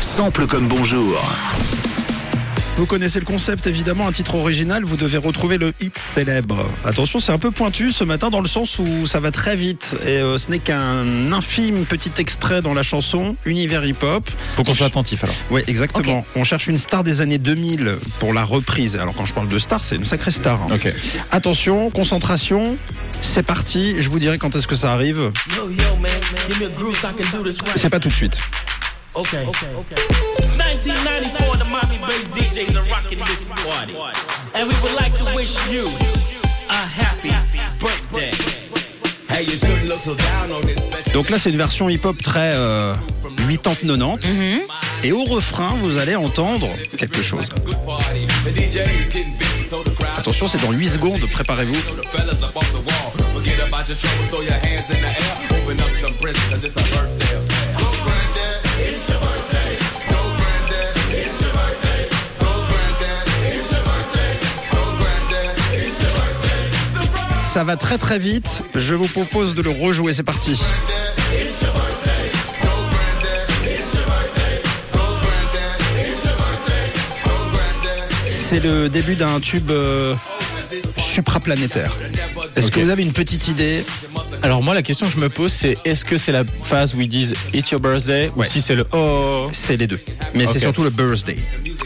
Sample 0.00 0.46
comme 0.46 0.66
bonjour. 0.68 1.20
Vous 2.76 2.86
connaissez 2.86 3.18
le 3.20 3.26
concept 3.26 3.66
évidemment, 3.66 4.08
un 4.08 4.12
titre 4.12 4.36
original, 4.36 4.84
vous 4.84 4.96
devez 4.96 5.18
retrouver 5.18 5.58
le 5.58 5.74
hit 5.80 5.98
célèbre. 5.98 6.66
Attention, 6.84 7.20
c'est 7.20 7.32
un 7.32 7.38
peu 7.38 7.50
pointu 7.50 7.92
ce 7.92 8.04
matin 8.04 8.30
dans 8.30 8.40
le 8.40 8.48
sens 8.48 8.78
où 8.78 9.06
ça 9.06 9.20
va 9.20 9.30
très 9.30 9.54
vite 9.54 9.96
et 10.06 10.16
euh, 10.16 10.38
ce 10.38 10.50
n'est 10.50 10.60
qu'un 10.60 11.30
infime 11.32 11.84
petit 11.84 12.12
extrait 12.16 12.62
dans 12.62 12.72
la 12.72 12.82
chanson 12.82 13.36
Univers 13.44 13.84
Hip 13.84 14.02
Hop. 14.02 14.30
Faut 14.56 14.64
qu'on 14.64 14.72
soit 14.72 14.86
attentif 14.86 15.22
alors. 15.24 15.36
Oui, 15.50 15.60
exactement. 15.66 16.24
On 16.36 16.44
cherche 16.44 16.68
une 16.68 16.78
star 16.78 17.04
des 17.04 17.20
années 17.20 17.36
2000 17.38 17.96
pour 18.18 18.32
la 18.32 18.44
reprise. 18.44 18.96
Alors 18.96 19.14
quand 19.14 19.26
je 19.26 19.34
parle 19.34 19.48
de 19.48 19.58
star, 19.58 19.84
c'est 19.84 19.96
une 19.96 20.06
sacrée 20.06 20.30
star. 20.30 20.62
hein. 20.62 20.74
Ok. 20.74 20.90
Attention, 21.32 21.90
concentration, 21.90 22.76
c'est 23.20 23.42
parti. 23.42 23.96
Je 24.00 24.08
vous 24.08 24.18
dirai 24.18 24.38
quand 24.38 24.56
est-ce 24.56 24.66
que 24.66 24.76
ça 24.76 24.92
arrive. 24.92 25.30
Yo, 25.54 25.68
yo, 25.70 25.96
man, 26.00 26.10
give 26.48 26.58
me 26.60 26.64
a 26.66 26.70
groove 26.70 26.96
so 26.98 27.08
I 27.08 27.22
can 27.22 27.38
do 27.38 27.44
this 27.44 27.60
right. 27.60 27.76
C'est 27.76 27.90
pas 27.90 28.00
tout 28.00 28.08
de 28.08 28.14
suite. 28.14 28.40
Okay. 29.12 29.42
It's 30.38 30.56
1994, 30.56 31.56
the 31.56 31.64
Mommy 31.64 31.98
Bass 31.98 32.30
DJs 32.30 32.76
are 32.76 32.88
rocking 32.88 33.18
this 33.18 33.48
party. 33.48 33.96
And 34.54 34.68
we 34.68 34.74
would 34.82 34.94
like 34.94 35.16
to 35.16 35.24
wish 35.34 35.58
you 35.68 35.88
a 36.68 36.86
happy 36.86 37.34
birthday. 37.80 38.30
Hey, 39.28 39.42
you 39.42 39.58
shouldn't 39.58 39.88
look 39.88 40.00
so 40.00 40.14
down 40.14 40.52
on 40.52 40.62
this 40.62 40.78
special. 40.78 41.12
Donc 41.12 41.28
là, 41.28 41.38
c'est 41.40 41.50
une 41.50 41.56
version 41.56 41.88
hip-hop 41.88 42.22
très 42.22 42.52
euh, 42.54 42.94
80-90. 43.48 44.62
Et 45.02 45.10
au 45.10 45.24
refrain, 45.24 45.74
vous 45.82 45.98
allez 45.98 46.14
entendre 46.14 46.68
quelque 46.96 47.22
chose. 47.22 47.48
Attention, 50.18 50.46
c'est 50.46 50.62
dans 50.62 50.70
8 50.70 50.88
secondes, 50.88 51.20
préparez-vous. 51.32 51.74
Ça 67.52 67.64
va 67.64 67.74
très 67.74 67.98
très 67.98 68.20
vite. 68.20 68.62
Je 68.76 68.94
vous 68.94 69.08
propose 69.08 69.56
de 69.56 69.62
le 69.62 69.70
rejouer. 69.70 70.12
C'est 70.12 70.22
parti. 70.22 70.62
C'est 78.24 78.60
le 78.60 78.88
début 78.88 79.16
d'un 79.16 79.40
tube 79.40 79.72
euh, 79.72 80.14
supraplanétaire. 81.10 81.92
Est-ce 82.56 82.70
que 82.70 82.80
vous 82.80 82.90
avez 82.90 83.02
une 83.02 83.12
petite 83.12 83.48
idée 83.48 83.84
Alors 84.42 84.62
moi 84.62 84.74
la 84.74 84.82
question 84.82 85.06
que 85.06 85.12
je 85.12 85.18
me 85.18 85.28
pose 85.28 85.52
c'est 85.52 85.76
est-ce 85.84 86.04
que 86.04 86.16
c'est 86.18 86.32
la 86.32 86.44
phase 86.64 86.94
où 86.94 87.00
ils 87.00 87.08
disent 87.08 87.34
It's 87.52 87.70
your 87.70 87.80
birthday 87.80 88.30
Ouais. 88.36 88.46
ou 88.46 88.50
si 88.50 88.60
c'est 88.60 88.74
le 88.76 88.86
Oh 88.92 89.48
C'est 89.52 89.76
les 89.76 89.86
deux. 89.86 90.00
Mais 90.34 90.46
c'est 90.46 90.58
surtout 90.58 90.82
le 90.84 90.90
birthday. 90.90 91.36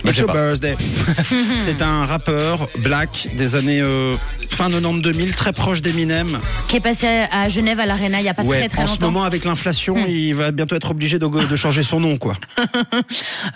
Bah, 0.04 0.10
It's 0.10 0.18
your 0.18 0.26
pas. 0.26 0.34
birthday. 0.34 0.76
c'est 1.64 1.80
un 1.82 2.04
rappeur 2.04 2.68
black 2.78 3.28
des 3.36 3.54
années 3.56 3.80
euh, 3.80 4.16
fin 4.50 4.68
90-2000, 4.68 5.32
très 5.34 5.52
proche 5.52 5.80
d'Eminem. 5.80 6.38
qui 6.68 6.76
est 6.76 6.80
passé 6.80 7.06
à 7.32 7.48
Genève 7.48 7.80
à 7.80 7.86
l'Arena 7.86 8.20
il 8.20 8.26
y 8.26 8.28
a 8.28 8.34
pas 8.34 8.42
Ouais, 8.42 8.58
très 8.58 8.68
très 8.68 8.82
en 8.82 8.86
ce 8.86 8.92
longtemps. 8.92 9.06
moment 9.10 9.24
avec 9.24 9.44
l'inflation, 9.44 9.96
il 10.06 10.34
va 10.34 10.50
bientôt 10.50 10.76
être 10.76 10.90
obligé 10.90 11.18
de, 11.18 11.26
de 11.26 11.56
changer 11.56 11.82
son 11.82 12.00
nom, 12.00 12.16
quoi. 12.18 12.34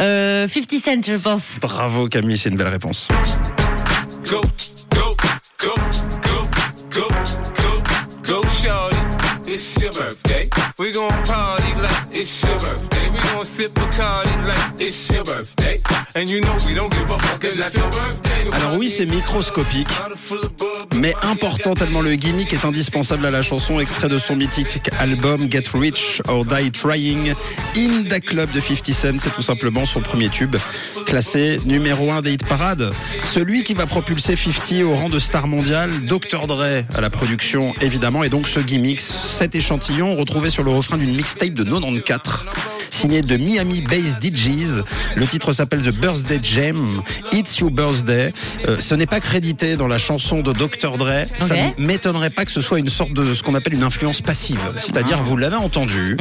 Euh, 0.00 0.46
50 0.48 0.70
Cent, 0.84 1.12
je 1.12 1.16
pense. 1.18 1.58
Bravo 1.60 2.08
Camille, 2.08 2.38
c'est 2.38 2.48
une 2.48 2.56
belle 2.56 2.68
réponse. 2.68 3.08
Go, 4.30 4.40
go, 5.58 5.74
go, 5.74 6.48
go, 6.90 7.08
go, 7.62 7.82
go, 8.22 8.42
shorty. 8.48 8.96
It's 9.50 9.80
your 9.80 9.92
birthday. 9.92 10.48
We 10.78 10.92
gon' 10.92 11.10
party 11.24 11.74
like 11.82 12.06
it's 12.12 12.42
your 12.42 12.58
birthday. 12.58 13.10
We 13.10 13.18
gon' 13.32 13.44
sip 13.44 13.76
a 13.76 13.90
fuck, 13.92 14.27
Alors 18.52 18.76
oui, 18.76 18.88
c'est 18.88 19.04
microscopique, 19.04 19.88
mais 20.94 21.12
important 21.22 21.74
tellement 21.74 22.00
le 22.00 22.14
gimmick 22.14 22.52
est 22.54 22.64
indispensable 22.64 23.26
à 23.26 23.30
la 23.30 23.42
chanson, 23.42 23.80
extrait 23.80 24.08
de 24.08 24.16
son 24.18 24.36
mythique 24.36 24.90
album 24.98 25.50
Get 25.50 25.64
Rich 25.74 26.22
or 26.26 26.44
Die 26.46 26.70
Trying. 26.70 27.34
In 27.76 28.04
the 28.04 28.20
Club 28.20 28.50
de 28.52 28.60
50 28.60 28.94
Cent, 28.94 29.18
c'est 29.18 29.34
tout 29.34 29.42
simplement 29.42 29.84
son 29.84 30.00
premier 30.00 30.30
tube, 30.30 30.56
classé 31.04 31.58
numéro 31.66 32.10
1 32.10 32.22
des 32.22 32.32
hit 32.32 32.46
parades. 32.46 32.90
Celui 33.24 33.64
qui 33.64 33.74
va 33.74 33.86
propulser 33.86 34.36
50 34.36 34.84
au 34.84 34.94
rang 34.94 35.08
de 35.10 35.18
star 35.18 35.46
mondiale, 35.46 35.90
Dr. 36.06 36.46
Dre 36.46 36.82
à 36.94 37.00
la 37.00 37.10
production 37.10 37.74
évidemment, 37.82 38.24
et 38.24 38.30
donc 38.30 38.48
ce 38.48 38.60
gimmick, 38.60 39.00
cet 39.00 39.54
échantillon 39.54 40.16
retrouvé 40.16 40.48
sur 40.48 40.64
le 40.64 40.70
refrain 40.70 40.96
d'une 40.96 41.14
mixtape 41.14 41.52
de 41.52 41.64
94 41.64 42.46
signé 42.98 43.22
de 43.22 43.36
Miami 43.36 43.80
Bass 43.82 44.16
DJs. 44.20 44.82
Le 45.14 45.26
titre 45.26 45.52
s'appelle 45.52 45.82
The 45.82 45.94
Birthday 46.00 46.40
Jam. 46.42 46.84
It's 47.32 47.56
Your 47.58 47.70
Birthday. 47.70 48.32
Euh, 48.66 48.76
ce 48.80 48.94
n'est 48.96 49.06
pas 49.06 49.20
crédité 49.20 49.76
dans 49.76 49.86
la 49.86 49.98
chanson 49.98 50.40
de 50.40 50.52
Dr. 50.52 50.98
Dre. 50.98 51.22
Ça 51.36 51.54
ne 51.78 51.84
m'étonnerait 51.84 52.30
pas 52.30 52.44
que 52.44 52.50
ce 52.50 52.60
soit 52.60 52.80
une 52.80 52.88
sorte 52.88 53.12
de 53.12 53.34
ce 53.34 53.42
qu'on 53.44 53.54
appelle 53.54 53.74
une 53.74 53.84
influence 53.84 54.20
passive. 54.20 54.58
C'est-à-dire, 54.78 55.22
vous 55.22 55.36
l'avez 55.36 55.56
entendu, 55.56 56.16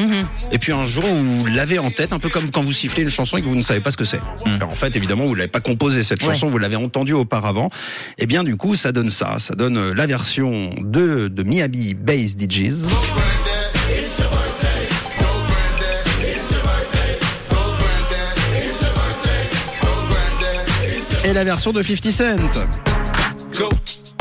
et 0.52 0.60
puis 0.60 0.72
un 0.72 0.86
jour, 0.86 1.04
vous 1.04 1.48
l'avez 1.48 1.80
en 1.80 1.90
tête, 1.90 2.14
un 2.14 2.20
peu 2.20 2.30
comme 2.30 2.52
quand 2.52 2.62
vous 2.62 2.74
sifflez 2.74 3.02
une 3.04 3.10
chanson 3.10 3.38
et 3.38 3.42
que 3.42 3.48
vous 3.48 3.56
ne 3.56 3.62
savez 3.64 3.80
pas 3.80 3.90
ce 3.92 3.98
que 3.98 4.06
c'est. 4.06 4.22
Alors, 4.46 4.70
En 4.70 4.76
fait, 4.76 4.96
évidemment, 4.96 5.26
vous 5.26 5.36
l'avez 5.36 5.48
pas 5.50 5.60
composé 5.62 6.04
cette 6.04 6.22
Ouais. 6.22 6.34
chanson, 6.34 6.48
vous 6.48 6.58
l'avez 6.60 6.76
entendue 6.76 7.14
auparavant. 7.14 7.70
Et 8.20 8.28
bien, 8.28 8.44
du 8.44 8.56
coup, 8.56 8.76
ça 8.76 8.92
donne 8.92 9.10
ça. 9.10 9.38
Ça 9.40 9.56
donne 9.56 9.78
euh, 9.78 9.94
la 9.96 10.06
version 10.06 10.70
de, 10.80 11.28
de 11.28 11.44
Miami 11.44 11.96
Bass 11.96 12.36
DJs. 12.38 12.88
Et 21.28 21.34
la 21.34 21.44
version 21.44 21.74
de 21.74 21.82
50 21.82 22.10
Cent. 22.12 22.24
Go, 23.60 23.70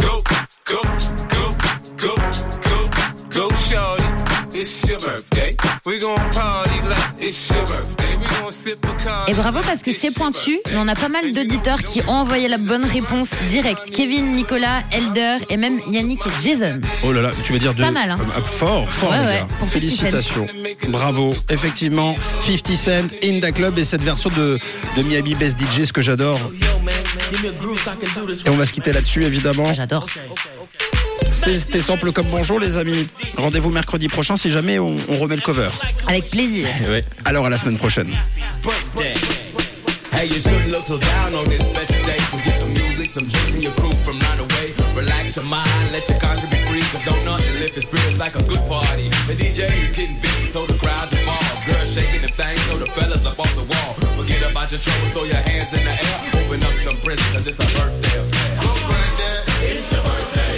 go, 0.03 0.23
go, 0.67 0.83
go, 1.31 1.55
go, 2.01 2.15
go, 2.67 2.89
go, 3.33 3.49
shorty. 3.71 4.03
It's 4.53 4.83
your 4.89 4.99
birthday. 4.99 5.55
We 5.85 5.99
gon' 6.01 6.17
party 6.31 6.81
like 6.89 6.99
it's 7.21 7.49
your 7.51 7.61
birthday. 7.67 8.17
We 8.17 8.25
gon' 8.43 8.51
sip 8.51 8.81
Bacardi. 8.81 9.31
Et 9.31 9.35
bravo 9.35 9.61
parce 9.61 9.83
que 9.83 9.93
c'est 9.93 10.11
pointu, 10.11 10.59
mais 10.69 10.77
on 10.79 10.89
a 10.89 10.95
pas 10.97 11.09
mal 11.09 11.31
d'auditeurs 11.31 11.83
qui 11.85 12.01
ont 12.09 12.13
envoyé 12.13 12.49
la 12.49 12.57
bonne 12.59 12.85
réponse 12.85 13.29
directe. 13.49 13.91
Kevin, 13.93 14.31
Nicolas, 14.31 14.83
Elder 14.91 15.45
et 15.51 15.57
même 15.59 15.79
Yannick 15.93 16.23
et 16.27 16.31
Jason. 16.43 16.81
Oh 17.05 17.13
là 17.13 17.21
là, 17.23 17.31
tu 17.45 17.53
veux 17.53 17.59
dire 17.59 17.71
C'est 17.73 17.79
de 17.79 17.83
pas 17.85 17.91
mal, 17.93 18.11
hein. 18.11 18.19
euh, 18.21 18.41
fort, 18.43 18.89
fort 18.89 19.11
Ouais, 19.11 19.19
les 19.21 19.27
ouais, 19.27 19.39
gars. 19.41 19.49
pour 19.59 19.69
50 19.69 19.71
Félicitations. 19.73 20.47
Bravo. 20.89 21.35
Effectivement, 21.51 22.17
50 22.47 22.75
Cent 22.75 22.91
in 23.23 23.41
the 23.41 23.53
club 23.55 23.79
et 23.79 23.85
cette 23.85 24.03
version 24.03 24.31
de 24.31 24.59
de 24.97 25.03
Miami 25.03 25.35
Best 25.35 25.59
DJ 25.61 25.85
ce 25.85 25.93
que 25.93 26.01
j'adore. 26.03 26.41
Yo, 27.17 27.23
man, 27.23 27.31
give 27.31 27.43
me 27.43 27.49
a 27.49 27.53
groove 27.53 27.79
so 27.79 27.93
I 27.93 27.97
can 27.97 28.21
do 28.21 28.27
this 28.27 28.45
Et 28.45 28.51
on 28.51 28.57
va 28.57 28.65
se 28.65 28.73
quitter 28.73 28.93
là-dessus 28.93 29.25
évidemment. 29.25 29.73
J'adore. 29.73 30.07
C'était 31.27 31.81
simple 31.81 32.13
comme 32.13 32.27
bonjour 32.27 32.61
les 32.61 32.77
amis. 32.77 33.07
Rendez-vous 33.37 33.71
mercredi 33.71 34.09
prochain 34.09 34.37
si 34.37 34.51
jamais 34.51 34.79
on, 34.79 34.97
on 35.09 35.19
remet 35.19 35.37
le 35.37 35.43
cover. 35.43 35.69
Avec 36.09 36.29
plaisir. 36.29 36.69
Alors 37.25 37.47
à 37.47 37.51
la 37.51 37.57
semaine 37.57 37.79
prochaine. 37.79 38.11
Hey, 40.13 40.29
you 40.29 40.41
shouldn't 40.41 40.73
look 40.73 40.85
so 40.87 40.97
down 40.97 41.35
on 41.35 41.45
this 41.45 41.61
special 41.61 42.01
day. 42.07 42.17
So 42.31 42.39
get 42.39 42.59
some 42.59 42.73
music, 42.73 43.11
some 43.11 43.27
drinks, 43.29 43.53
and 43.53 43.63
your 43.63 43.73
crew 43.73 43.93
from 44.01 44.19
right 44.19 44.41
away. 44.41 44.73
Relax 44.97 45.37
your 45.37 45.45
mind, 45.45 45.69
let 45.93 46.09
your 46.09 46.19
conscience 46.19 46.49
be 46.49 46.57
free. 46.69 46.81
Cause 46.89 47.05
don't 47.05 47.23
nothing 47.27 47.61
lift 47.61 47.75
the 47.75 47.83
spirits 47.83 48.19
like 48.19 48.35
a 48.35 48.43
good 48.45 48.65
party. 48.67 49.13
The 49.29 49.37
DJ 49.37 49.69
is 49.69 49.93
getting 49.93 50.19
busy, 50.21 50.49
so 50.49 50.65
the 50.65 50.79
crowd's 50.79 51.13
involved. 51.13 51.67
Girls 51.67 51.93
shaking 51.93 52.23
the 52.23 52.29
thing, 52.29 52.57
so 52.65 52.79
the 52.79 52.87
fellas 52.87 53.27
up 53.27 53.39
off 53.39 53.53
the 53.61 53.69
wall. 53.69 53.93
Forget 54.17 54.51
about 54.51 54.73
your 54.73 54.81
trouble, 54.81 55.09
throw 55.13 55.25
your 55.25 55.43
hands 55.45 55.69
in 55.75 55.85
the 55.85 55.93
air. 55.93 56.36
some 56.87 56.97
brisk, 57.01 57.33
cause 57.33 57.45
it's 57.49 57.59
a 57.59 57.67
birthday 57.77 58.17
affair. 58.17 58.63
Go 58.63 58.71
it's 59.67 59.93
your 59.93 60.03
birthday. 60.05 60.55